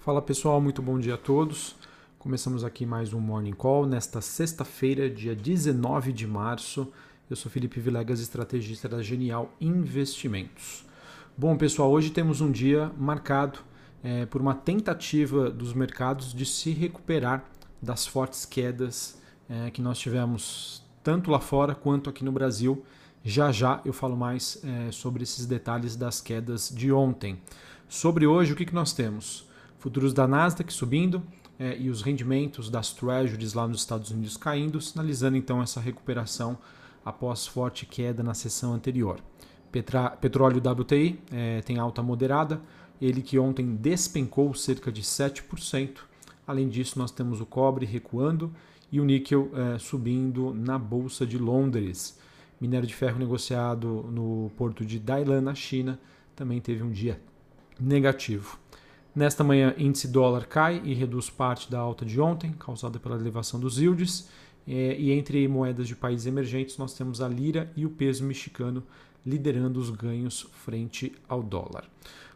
[0.00, 1.76] Fala pessoal, muito bom dia a todos.
[2.18, 6.90] Começamos aqui mais um Morning Call nesta sexta-feira, dia 19 de março.
[7.28, 10.86] Eu sou Felipe Vilegas, estrategista da Genial Investimentos.
[11.36, 13.58] Bom pessoal, hoje temos um dia marcado
[14.02, 17.44] é, por uma tentativa dos mercados de se recuperar
[17.82, 19.20] das fortes quedas
[19.50, 22.82] é, que nós tivemos tanto lá fora quanto aqui no Brasil.
[23.22, 27.38] Já já eu falo mais é, sobre esses detalhes das quedas de ontem.
[27.86, 29.49] Sobre hoje, o que, que nós temos?
[29.80, 31.22] Futuros da Nasdaq subindo
[31.58, 36.56] é, e os rendimentos das treasuries lá nos Estados Unidos caindo, sinalizando então essa recuperação
[37.04, 39.20] após forte queda na sessão anterior.
[39.72, 42.60] Petra, petróleo WTI é, tem alta moderada,
[43.00, 46.00] ele que ontem despencou cerca de 7%.
[46.46, 48.52] Além disso, nós temos o cobre recuando
[48.92, 52.18] e o níquel é, subindo na Bolsa de Londres.
[52.60, 55.98] Minério de ferro negociado no porto de Dailan, na China,
[56.36, 57.18] também teve um dia
[57.80, 58.58] negativo.
[59.14, 63.58] Nesta manhã, índice dólar cai e reduz parte da alta de ontem, causada pela elevação
[63.58, 64.28] dos yields.
[64.68, 68.84] É, e entre moedas de países emergentes, nós temos a lira e o peso mexicano
[69.26, 71.84] liderando os ganhos frente ao dólar.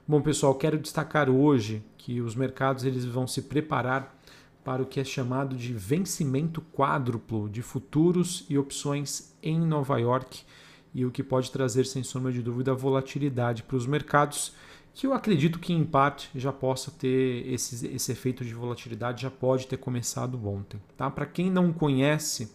[0.07, 4.19] Bom, pessoal, quero destacar hoje que os mercados eles vão se preparar
[4.65, 10.43] para o que é chamado de vencimento quádruplo de futuros e opções em Nova York
[10.95, 14.53] e o que pode trazer, sem sombra de dúvida, volatilidade para os mercados
[14.95, 19.31] que eu acredito que em parte já possa ter esse, esse efeito de volatilidade, já
[19.31, 20.81] pode ter começado ontem.
[20.97, 21.11] Tá?
[21.11, 22.49] Para quem não conhece,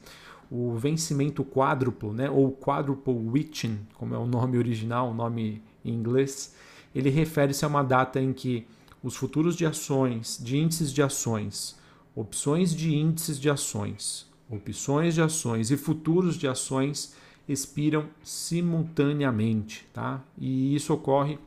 [0.49, 5.93] o vencimento quádruplo, né, ou quadruple witching, como é o nome original, o nome em
[5.93, 6.55] inglês,
[6.95, 8.65] ele refere-se a uma data em que
[9.03, 11.77] os futuros de ações, de índices de ações,
[12.15, 17.13] opções de índices de ações, opções de ações e futuros de ações
[17.47, 20.23] expiram simultaneamente, tá?
[20.37, 21.39] E isso ocorre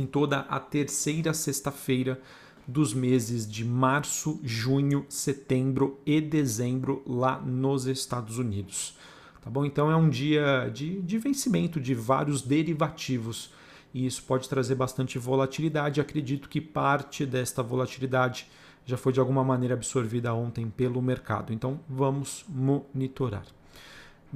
[0.00, 2.20] em toda a terceira sexta-feira
[2.66, 8.96] dos meses de março, junho, setembro e dezembro lá nos Estados Unidos.
[9.40, 9.64] Tá bom?
[9.64, 13.52] Então é um dia de, de vencimento de vários derivativos
[13.94, 16.00] e isso pode trazer bastante volatilidade.
[16.00, 18.48] Acredito que parte desta volatilidade
[18.84, 21.52] já foi de alguma maneira absorvida ontem pelo mercado.
[21.52, 23.55] Então vamos monitorar.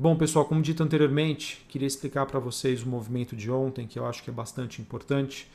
[0.00, 4.06] Bom, pessoal, como dito anteriormente, queria explicar para vocês o movimento de ontem, que eu
[4.06, 5.46] acho que é bastante importante.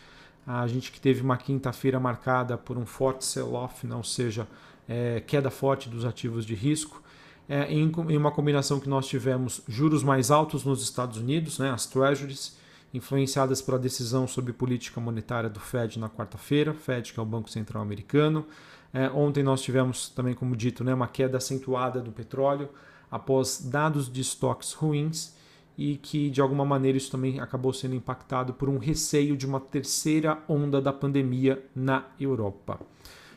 [0.45, 4.47] A gente que teve uma quinta-feira marcada por um forte sell-off, ou seja,
[4.87, 7.01] é, queda forte dos ativos de risco,
[7.49, 11.71] é, em, em, uma combinação que nós tivemos juros mais altos nos Estados Unidos, né,
[11.71, 12.55] as treasuries,
[12.93, 17.49] influenciadas pela decisão sobre política monetária do Fed na quarta-feira, Fed que é o Banco
[17.49, 18.45] Central Americano.
[18.93, 22.69] É, ontem nós tivemos também, como dito, né, uma queda acentuada do petróleo,
[23.15, 25.33] após dados de estoques ruins
[25.77, 29.59] e que de alguma maneira isso também acabou sendo impactado por um receio de uma
[29.59, 32.77] terceira onda da pandemia na Europa.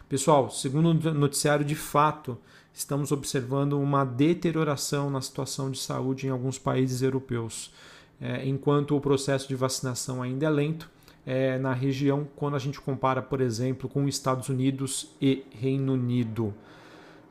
[0.09, 2.37] Pessoal, segundo o noticiário, de fato,
[2.75, 7.73] estamos observando uma deterioração na situação de saúde em alguns países europeus.
[8.21, 10.91] É, enquanto o processo de vacinação ainda é lento,
[11.25, 16.53] é, na região, quando a gente compara, por exemplo, com Estados Unidos e Reino Unido.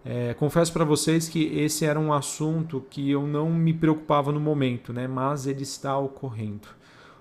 [0.10, 4.40] É, confesso para vocês que esse era um assunto que eu não me preocupava no
[4.40, 5.06] momento, né?
[5.06, 6.70] mas ele está ocorrendo.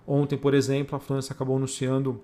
[0.07, 2.23] Ontem, por exemplo, a França acabou anunciando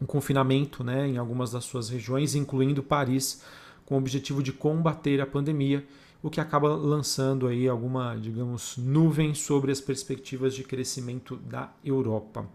[0.00, 3.42] um confinamento né, em algumas das suas regiões, incluindo Paris,
[3.84, 5.84] com o objetivo de combater a pandemia,
[6.22, 12.46] o que acaba lançando aí alguma, digamos, nuvem sobre as perspectivas de crescimento da Europa.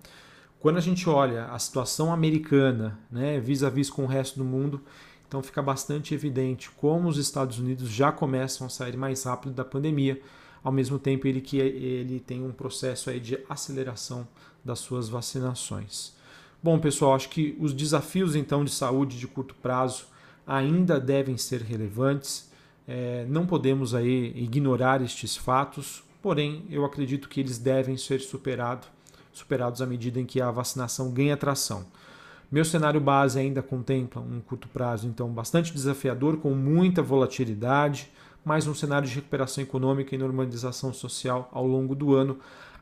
[0.58, 4.46] Quando a gente olha a situação americana, né, vis a vis com o resto do
[4.46, 4.82] mundo,
[5.28, 9.66] então fica bastante evidente como os Estados Unidos já começam a sair mais rápido da
[9.66, 10.22] pandemia,
[10.64, 14.28] ao mesmo tempo ele que ele tem um processo aí de aceleração
[14.64, 16.14] das suas vacinações.
[16.62, 20.08] Bom, pessoal, acho que os desafios então de saúde de curto prazo
[20.48, 22.50] ainda devem ser relevantes.
[22.88, 28.88] É, não podemos aí ignorar estes fatos, porém eu acredito que eles devem ser superado,
[29.32, 31.86] superados à medida em que a vacinação ganha tração.
[32.52, 38.12] Meu cenário base ainda contempla um curto prazo, então, bastante desafiador, com muita volatilidade,
[38.44, 42.40] mas um cenário de recuperação econômica e normalização social ao longo do ano.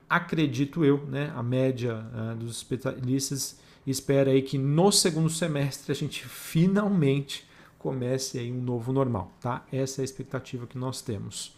[0.09, 5.95] Acredito eu, né, a média uh, dos especialistas espera aí que no segundo semestre a
[5.95, 9.65] gente finalmente comece aí um novo normal, tá?
[9.71, 11.53] Essa é a expectativa que nós temos.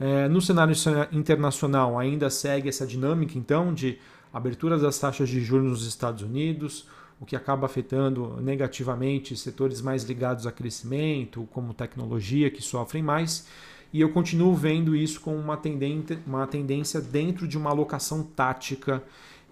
[0.00, 0.74] É, no cenário
[1.12, 3.98] internacional ainda segue essa dinâmica então de
[4.32, 6.86] abertura das taxas de juros nos Estados Unidos,
[7.20, 13.46] o que acaba afetando negativamente setores mais ligados a crescimento, como tecnologia, que sofrem mais.
[13.92, 19.02] E eu continuo vendo isso como uma tendência, uma tendência dentro de uma alocação tática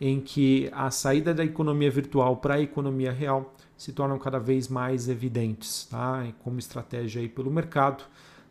[0.00, 4.68] em que a saída da economia virtual para a economia real se tornam cada vez
[4.68, 6.26] mais evidentes, tá?
[6.42, 8.04] como estratégia aí pelo mercado,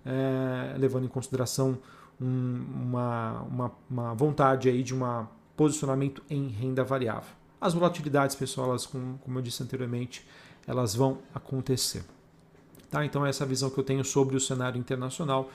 [0.05, 1.77] é, levando em consideração
[2.19, 5.25] um, uma, uma, uma, vontade aí de um
[5.55, 7.42] posicionamento em renda variável.
[7.63, 10.27] As volatilidades, pessoal, elas, como, eu disse anteriormente,
[10.67, 12.03] elas vão acontecer.
[12.91, 13.05] Tá?
[13.05, 15.49] Então, essa é a visão que eu tenho sobre o cenário internacional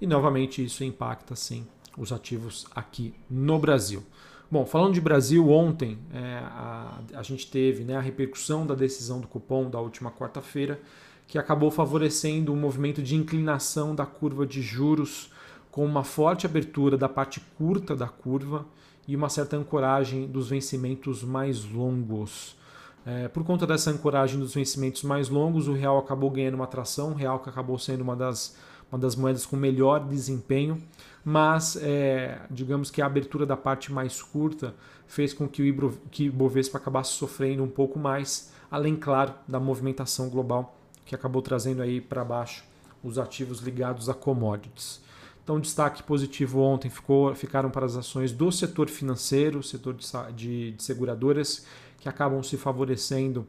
[0.00, 1.66] e, novamente, isso impacta, sim,
[1.98, 4.02] os ativos aqui no Brasil.
[4.50, 9.20] Bom, falando de Brasil, ontem é, a, a, gente teve né, a repercussão da decisão
[9.20, 10.80] do cupom da última quarta-feira,
[11.26, 15.30] que acabou favorecendo um movimento de inclinação da curva de juros,
[15.70, 18.64] com uma forte abertura da parte curta da curva
[19.06, 22.56] e uma certa ancoragem dos vencimentos mais longos.
[23.04, 27.12] É, por conta dessa ancoragem dos vencimentos mais longos, o real acabou ganhando uma atração,
[27.12, 28.56] o real que acabou sendo uma das,
[28.90, 30.80] uma das moedas com melhor desempenho
[31.24, 34.74] mas é, digamos que a abertura da parte mais curta
[35.06, 40.76] fez com que o Ibovespa acabasse sofrendo um pouco mais, além, claro, da movimentação global
[41.04, 42.64] que acabou trazendo aí para baixo
[43.02, 45.00] os ativos ligados a commodities.
[45.42, 50.72] Então, destaque positivo ontem ficou, ficaram para as ações do setor financeiro, setor de, de,
[50.72, 51.66] de seguradoras,
[51.98, 53.46] que acabam se favorecendo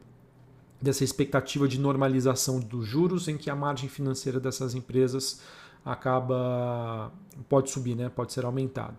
[0.80, 5.40] dessa expectativa de normalização dos juros, em que a margem financeira dessas empresas
[5.84, 7.12] acaba
[7.48, 8.08] pode subir, né?
[8.08, 8.96] pode ser aumentada.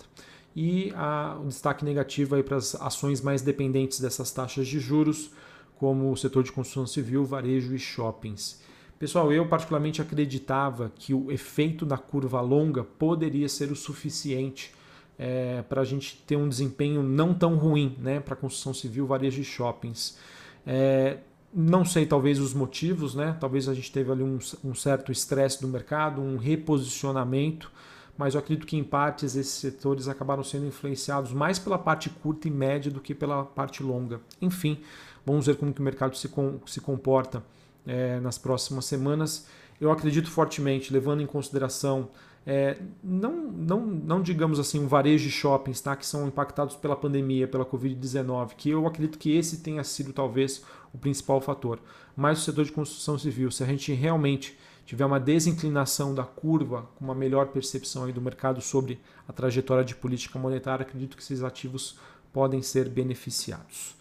[0.55, 0.93] E
[1.41, 5.31] o destaque negativo aí para as ações mais dependentes dessas taxas de juros,
[5.75, 8.61] como o setor de construção civil, varejo e shoppings.
[9.03, 14.73] Pessoal, eu particularmente acreditava que o efeito da curva longa poderia ser o suficiente
[15.19, 19.41] é, para a gente ter um desempenho não tão ruim né, para construção civil, varejo
[19.41, 20.17] e shoppings.
[20.65, 21.17] É,
[21.53, 23.35] não sei, talvez os motivos, né?
[23.41, 27.69] Talvez a gente teve ali um, um certo estresse do mercado, um reposicionamento,
[28.17, 32.47] mas eu acredito que em partes esses setores acabaram sendo influenciados mais pela parte curta
[32.47, 34.21] e média do que pela parte longa.
[34.41, 34.79] Enfim,
[35.25, 37.43] vamos ver como que o mercado se, com, se comporta
[37.85, 39.47] é, nas próximas semanas.
[39.79, 42.09] Eu acredito fortemente, levando em consideração
[42.45, 46.95] é, não, não, não digamos assim um varejo de shoppings tá, que são impactados pela
[46.95, 50.63] pandemia, pela Covid-19, que eu acredito que esse tenha sido talvez
[50.93, 51.79] o principal fator.
[52.15, 56.89] Mas o setor de construção civil, se a gente realmente tiver uma desinclinação da curva,
[56.95, 61.41] com uma melhor percepção do mercado sobre a trajetória de política monetária, acredito que esses
[61.41, 61.97] ativos
[62.33, 63.95] podem ser beneficiados.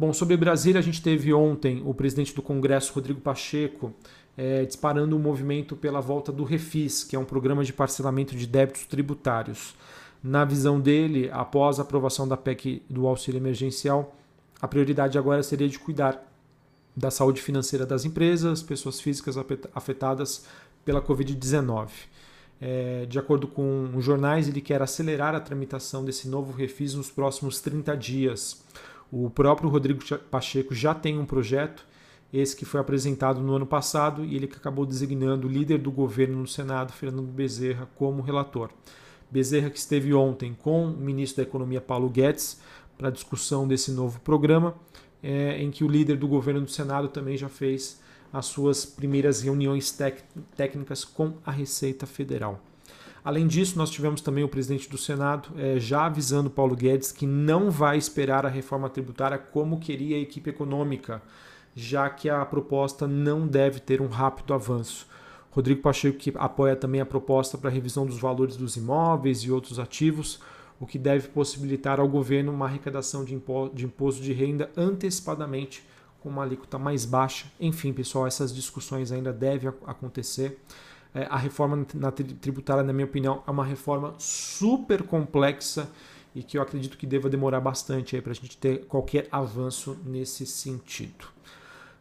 [0.00, 3.92] Bom, sobre Brasília, a gente teve ontem o presidente do Congresso, Rodrigo Pacheco,
[4.34, 8.34] é, disparando o um movimento pela volta do Refis, que é um programa de parcelamento
[8.34, 9.74] de débitos tributários.
[10.24, 14.16] Na visão dele, após a aprovação da PEC do auxílio emergencial,
[14.58, 16.26] a prioridade agora seria de cuidar
[16.96, 19.36] da saúde financeira das empresas, pessoas físicas
[19.74, 20.46] afetadas
[20.82, 21.90] pela Covid-19.
[22.58, 27.10] É, de acordo com os jornais, ele quer acelerar a tramitação desse novo refis nos
[27.10, 28.64] próximos 30 dias.
[29.12, 31.86] O próprio Rodrigo Pacheco já tem um projeto
[32.32, 35.90] esse que foi apresentado no ano passado e ele que acabou designando o líder do
[35.90, 38.70] governo no Senado, Fernando Bezerra, como relator.
[39.30, 42.60] Bezerra que esteve ontem com o ministro da Economia, Paulo Guedes,
[42.96, 44.74] para discussão desse novo programa,
[45.22, 48.00] é, em que o líder do governo do Senado também já fez
[48.32, 49.96] as suas primeiras reuniões
[50.56, 52.60] técnicas com a Receita Federal.
[53.24, 57.26] Além disso, nós tivemos também o presidente do Senado é, já avisando Paulo Guedes que
[57.26, 61.22] não vai esperar a reforma tributária como queria a equipe econômica
[61.74, 65.06] já que a proposta não deve ter um rápido avanço.
[65.50, 69.78] Rodrigo Pacheco que apoia também a proposta para revisão dos valores dos imóveis e outros
[69.78, 70.40] ativos,
[70.78, 75.86] o que deve possibilitar ao governo uma arrecadação de, imposto de renda antecipadamente
[76.20, 77.46] com uma alíquota mais baixa.
[77.58, 80.58] Enfim, pessoal, essas discussões ainda devem acontecer.
[81.14, 85.88] É, a reforma na tributária, na minha opinião, é uma reforma super complexa
[86.34, 90.46] e que eu acredito que deva demorar bastante para a gente ter qualquer avanço nesse
[90.46, 91.26] sentido.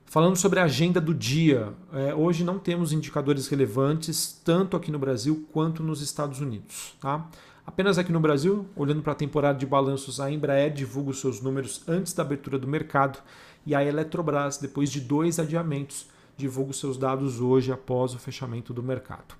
[0.06, 4.98] Falando sobre a agenda do dia, é, hoje não temos indicadores relevantes tanto aqui no
[4.98, 6.96] Brasil quanto nos Estados Unidos.
[7.00, 7.30] Tá?
[7.66, 11.40] Apenas aqui no Brasil, olhando para a temporada de balanços, a Embraer divulga os seus
[11.42, 13.20] números antes da abertura do mercado
[13.64, 16.08] e a Eletrobras, depois de dois adiamentos,
[16.40, 19.36] divulga os seus dados hoje após o fechamento do mercado.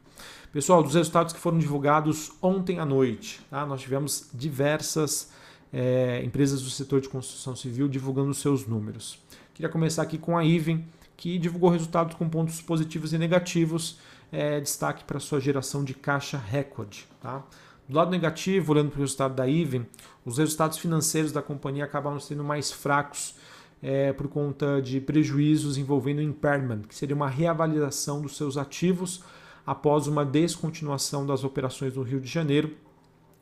[0.52, 3.66] Pessoal, dos resultados que foram divulgados ontem à noite, tá?
[3.66, 5.32] nós tivemos diversas
[5.72, 9.20] é, empresas do setor de construção civil divulgando os seus números.
[9.54, 13.98] Queria começar aqui com a Iven, que divulgou resultados com pontos positivos e negativos.
[14.32, 17.08] É, destaque para sua geração de caixa recorde.
[17.22, 17.44] Tá?
[17.88, 19.86] Do lado negativo, olhando para o resultado da Iven,
[20.26, 23.36] os resultados financeiros da companhia acabaram sendo mais fracos
[23.82, 29.24] é, por conta de prejuízos envolvendo impairment, que seria uma reavaliação dos seus ativos
[29.66, 32.76] após uma descontinuação das operações no Rio de Janeiro,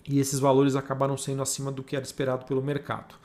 [0.08, 3.16] e esses valores acabaram sendo acima do que era esperado pelo mercado.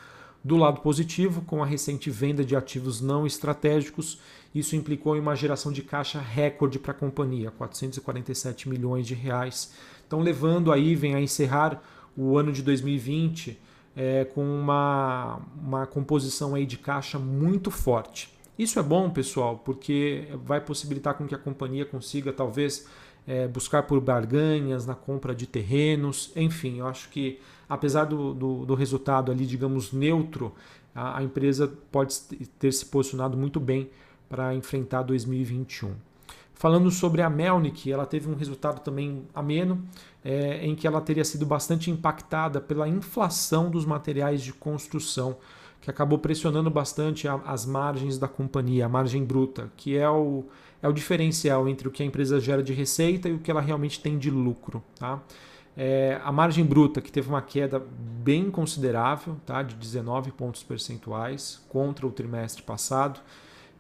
[0.45, 4.19] Do lado positivo, com a recente venda de ativos não estratégicos,
[4.53, 9.73] isso implicou em uma geração de caixa recorde para a companhia, 447 milhões de reais.
[10.07, 11.81] Então, levando a Iven a encerrar
[12.17, 13.59] o ano de 2020
[13.97, 18.33] é, com uma, uma composição aí de caixa muito forte.
[18.59, 22.87] Isso é bom, pessoal, porque vai possibilitar com que a companhia consiga talvez
[23.27, 28.67] é, buscar por barganhas na compra de terrenos, enfim, eu acho que apesar do, do,
[28.67, 30.53] do resultado ali, digamos, neutro,
[30.95, 32.21] a, a, empresa pode
[32.59, 33.91] ter se posicionado muito bem
[34.29, 35.95] para enfrentar 2021.
[36.63, 39.83] Falando sobre a Melnick, ela teve um resultado também ameno,
[40.25, 45.39] é, em que ela teria sido bastante impactada pela inflação dos materiais de construção,
[45.81, 50.45] que acabou pressionando bastante a, as margens da companhia, a margem bruta, que é o,
[50.81, 53.61] é o diferencial entre o que a empresa gera de receita e o que ela
[53.61, 54.85] realmente tem de lucro.
[55.01, 55.21] Tá?
[55.77, 57.85] É, a margem bruta, que teve uma queda
[58.23, 59.65] bem considerável, tá?
[59.65, 63.19] de 19 pontos percentuais contra o trimestre passado,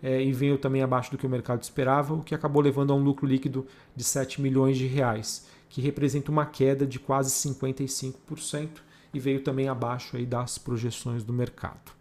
[0.02, 2.96] é, e veio também abaixo do que o mercado esperava, o que acabou levando a
[2.96, 8.68] um lucro líquido de 7 milhões de reais, que representa uma queda de quase 55%
[9.14, 11.92] e veio também abaixo aí das projeções do mercado.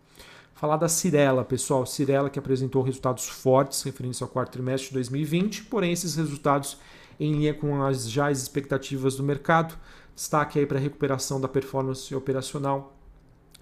[0.62, 1.86] Falar da Cirela, pessoal.
[1.86, 6.78] Cirela que apresentou resultados fortes referentes ao quarto trimestre de 2020, porém esses resultados
[7.20, 9.76] em linha com as já as expectativas do mercado.
[10.16, 12.96] Destaque aí para a recuperação da performance operacional.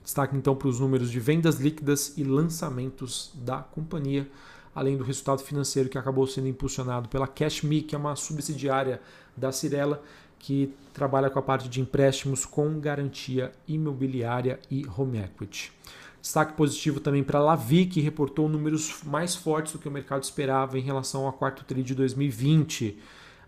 [0.09, 4.27] Destaque então para os números de vendas líquidas e lançamentos da companhia,
[4.73, 8.99] além do resultado financeiro que acabou sendo impulsionado pela CashMe, que é uma subsidiária
[9.37, 10.01] da Cirela,
[10.39, 15.71] que trabalha com a parte de empréstimos com garantia imobiliária e home equity.
[16.19, 20.23] Destaque positivo também para a Lavi, que reportou números mais fortes do que o mercado
[20.23, 22.97] esperava em relação ao quarto TRI de 2020.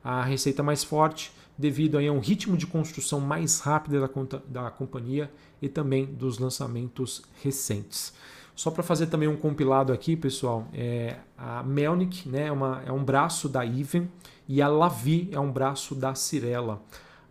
[0.03, 5.31] A receita mais forte devido a um ritmo de construção mais rápido da, da companhia
[5.61, 8.13] e também dos lançamentos recentes.
[8.55, 12.91] Só para fazer também um compilado aqui, pessoal, é, a Melnick né, é, uma, é
[12.91, 14.09] um braço da Iven
[14.47, 16.81] e a Lavi é um braço da Cirela.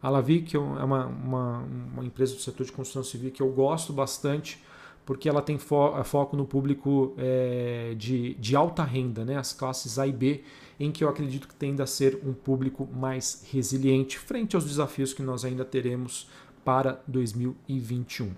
[0.03, 1.59] A Lavi, que é uma, uma,
[1.93, 4.63] uma empresa do setor de construção civil que eu gosto bastante,
[5.05, 9.37] porque ela tem fo é, foco no público é, de, de alta renda, né?
[9.37, 10.43] as classes A e B,
[10.81, 15.13] em que eu acredito que tenda a ser um público mais resiliente frente aos desafios
[15.13, 16.27] que nós ainda teremos
[16.65, 18.27] para 2021.
[18.27, 18.33] Uh,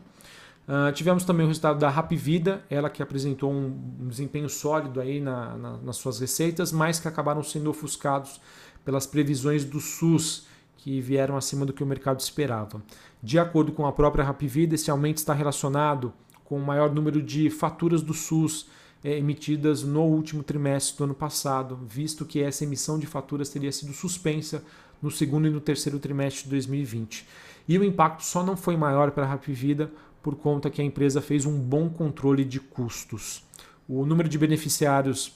[0.67, 5.57] ah, tivemos também o resultado da Rapvida, ela que apresentou um, desempenho sólido aí na,
[5.57, 8.41] na, nas suas receitas, mas que acabaram sendo ofuscados
[8.85, 10.47] pelas previsões do SUS,
[10.77, 12.83] que vieram acima do que o mercado esperava.
[13.23, 16.13] De acordo com a própria Rapvida, esse aumento está relacionado
[16.45, 18.67] com o maior número de faturas do SUS
[19.05, 23.93] emitidas no último trimestre do ano passado, visto que essa emissão de faturas teria sido
[23.93, 24.63] suspensa
[25.03, 27.27] no segundo e no terceiro trimestre de 2020.
[27.69, 29.91] E o impacto só não foi maior para a Rapvida
[30.23, 33.43] por conta que a empresa fez um bom controle de custos.
[33.89, 35.33] O número de beneficiários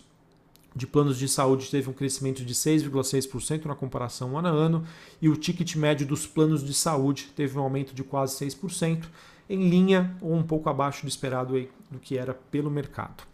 [0.75, 4.85] de planos de saúde teve um crescimento de 6,6% na comparação ano a ano
[5.21, 9.07] e o ticket médio dos planos de saúde teve um aumento de quase 6%,
[9.49, 11.59] em linha ou um pouco abaixo do esperado
[11.91, 13.25] do que era pelo mercado.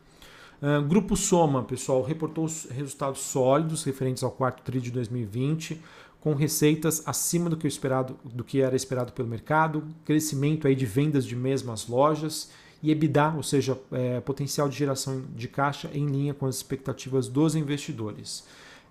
[0.88, 5.82] Grupo Soma, pessoal, reportou resultados sólidos referentes ao quarto TRI de 2020,
[6.20, 10.86] com receitas acima do que, esperado, do que era esperado pelo mercado, crescimento aí de
[10.86, 12.50] vendas de mesmas lojas
[12.80, 17.26] e EBITDA, ou seja, é, potencial de geração de caixa em linha com as expectativas
[17.26, 18.44] dos investidores.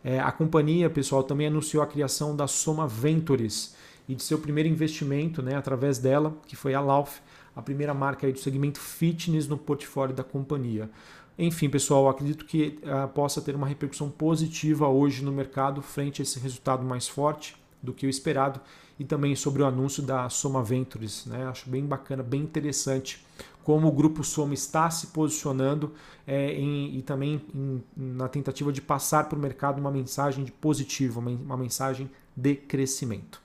[0.03, 3.75] É, a companhia, pessoal, também anunciou a criação da Soma Ventures,
[4.07, 7.21] e de seu primeiro investimento né, através dela, que foi a Lauf,
[7.55, 10.89] a primeira marca aí do segmento fitness no portfólio da companhia.
[11.37, 16.23] Enfim, pessoal, acredito que uh, possa ter uma repercussão positiva hoje no mercado frente a
[16.23, 18.59] esse resultado mais forte do que o esperado
[18.99, 21.25] e também sobre o anúncio da Soma Ventures.
[21.25, 21.45] Né?
[21.45, 23.25] Acho bem bacana, bem interessante
[23.63, 25.93] como o grupo Soma está se posicionando
[26.27, 30.51] é, em, e também em, na tentativa de passar para o mercado uma mensagem de
[30.51, 33.40] positiva, uma, uma mensagem de crescimento.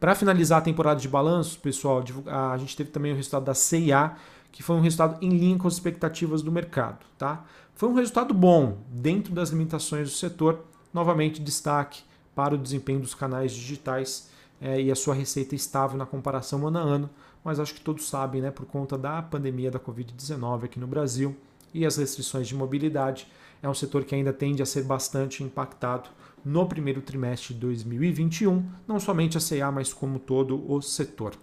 [0.00, 4.16] Para finalizar a temporada de balanços, pessoal, a gente teve também o resultado da CIA,
[4.50, 7.04] que foi um resultado em linha com as expectativas do mercado.
[7.18, 7.44] Tá?
[7.74, 10.64] Foi um resultado bom dentro das limitações do setor.
[10.92, 12.02] Novamente, destaque
[12.34, 16.78] para o desempenho dos canais digitais é, e a sua receita estável na comparação ano
[16.78, 17.10] a ano,
[17.44, 21.36] mas acho que todos sabem, né, por conta da pandemia da Covid-19 aqui no Brasil
[21.74, 23.26] e as restrições de mobilidade,
[23.62, 26.08] é um setor que ainda tende a ser bastante impactado
[26.44, 31.34] no primeiro trimestre de 2021, não somente a CA, mas como todo o setor.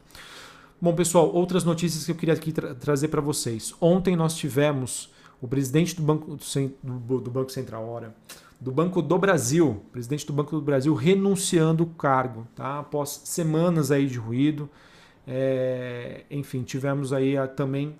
[0.79, 3.73] Bom, pessoal, outras notícias que eu queria aqui tra trazer para vocês.
[3.81, 5.11] Ontem nós tivemos
[5.41, 6.37] o presidente do Banco,
[6.83, 8.01] do, do Banco Central,
[8.59, 12.79] do Banco do Brasil, presidente do Banco do Brasil renunciando o cargo, tá?
[12.79, 14.69] após semanas aí de ruído.
[15.27, 17.95] É, enfim, tivemos aí a, também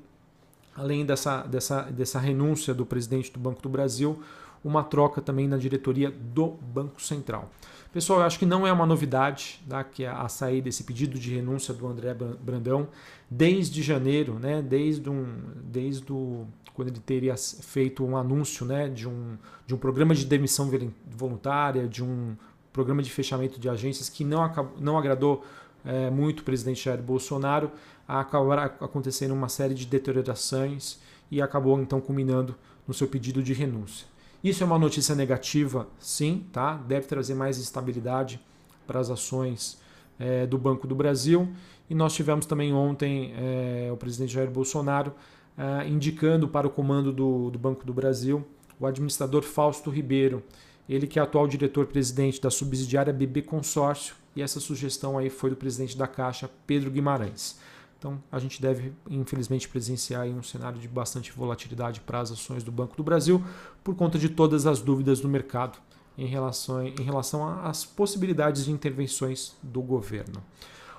[0.78, 4.22] além dessa, dessa, dessa renúncia do presidente do Banco do Brasil,
[4.64, 7.50] uma troca também na diretoria do Banco Central.
[7.92, 11.34] Pessoal, eu acho que não é uma novidade tá, que a sair desse pedido de
[11.34, 12.90] renúncia do André Brandão
[13.30, 15.26] desde janeiro, né, desde, um,
[15.64, 20.26] desde o, quando ele teria feito um anúncio né, de, um, de um programa de
[20.26, 20.70] demissão
[21.08, 22.36] voluntária, de um
[22.72, 25.44] programa de fechamento de agências que não, acabou, não agradou
[25.84, 27.72] é, muito o presidente Jair Bolsonaro,
[28.08, 31.00] acabará acontecendo uma série de deteriorações
[31.32, 32.56] e acabou então culminando
[32.88, 34.06] no seu pedido de renúncia.
[34.48, 36.76] Isso é uma notícia negativa, sim, tá?
[36.76, 38.40] Deve trazer mais estabilidade
[38.88, 39.78] para as ações
[40.18, 41.50] é, do Banco do Brasil.
[41.90, 45.14] E nós tivemos também ontem é, o presidente Jair Bolsonaro
[45.58, 48.48] é, indicando para o comando do, do Banco do Brasil
[48.80, 50.42] o administrador Fausto Ribeiro,
[50.88, 55.58] ele que é atual diretor-presidente da subsidiária BB Consórcio, e essa sugestão aí foi do
[55.58, 57.60] presidente da Caixa, Pedro Guimarães.
[57.98, 62.72] Então, a gente deve, infelizmente, presenciar um cenário de bastante volatilidade para as ações do
[62.72, 63.44] Banco do Brasil,
[63.84, 65.80] por conta de todas as dúvidas do mercado
[66.18, 70.44] em relação, em relação às possibilidades de intervenções do governo.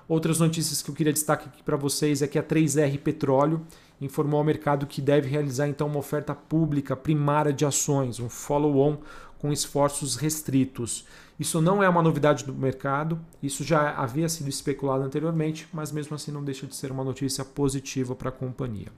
[0.09, 3.61] Outras notícias que eu queria destacar aqui para vocês é que a 3R Petróleo
[4.00, 8.99] informou ao mercado que deve realizar então uma oferta pública primária de ações, um follow-on
[9.38, 11.05] com esforços restritos.
[11.38, 16.16] Isso não é uma novidade do mercado, isso já havia sido especulado anteriormente, mas mesmo
[16.16, 18.88] assim não deixa de ser uma notícia positiva para a companhia.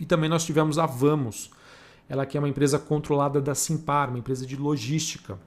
[0.00, 1.50] E também nós tivemos a Vamos,
[2.08, 5.38] ela que é uma empresa controlada da Simpar, uma empresa de logística.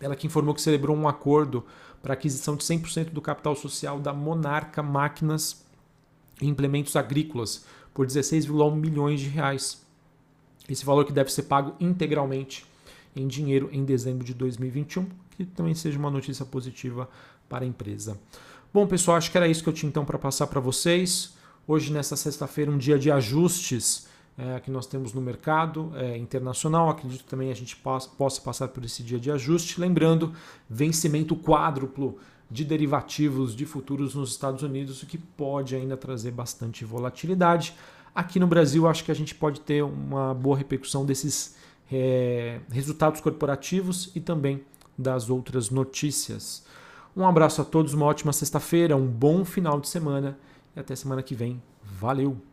[0.00, 1.64] Ela que informou que celebrou um acordo
[2.00, 5.64] para aquisição de 100% do capital social da Monarca Máquinas
[6.40, 9.84] e Implementos Agrícolas por 16,1 milhões de reais.
[10.68, 12.64] Esse valor que deve ser pago integralmente
[13.14, 17.08] em dinheiro em dezembro de 2021, que também seja uma notícia positiva
[17.48, 18.18] para a empresa.
[18.72, 21.34] Bom, pessoal, acho que era isso que eu tinha então para passar para vocês.
[21.66, 26.88] Hoje, nessa sexta-feira, um dia de ajustes é, que nós temos no mercado é, internacional.
[26.88, 29.80] Acredito também a gente possa, possa passar por esse dia de ajuste.
[29.80, 30.32] Lembrando,
[30.68, 32.18] vencimento quádruplo
[32.50, 37.74] de derivativos de futuros nos Estados Unidos, o que pode ainda trazer bastante volatilidade.
[38.14, 41.56] Aqui no Brasil, acho que a gente pode ter uma boa repercussão desses
[41.90, 44.62] é, resultados corporativos e também
[44.96, 46.64] das outras notícias.
[47.16, 50.38] Um abraço a todos, uma ótima sexta-feira, um bom final de semana
[50.74, 51.62] e até semana que vem.
[51.82, 52.51] Valeu!